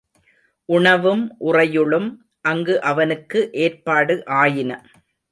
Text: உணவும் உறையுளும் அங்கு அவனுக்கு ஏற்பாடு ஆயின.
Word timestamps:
உணவும் 0.69 1.21
உறையுளும் 1.39 2.07
அங்கு 2.41 2.75
அவனுக்கு 2.81 3.39
ஏற்பாடு 3.65 4.15
ஆயின. 4.39 4.71